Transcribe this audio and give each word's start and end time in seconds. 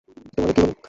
তোমার 0.35 0.49
এ 0.49 0.55
কী 0.55 0.61
হল! 0.61 0.71